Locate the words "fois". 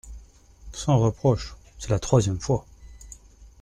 2.39-2.65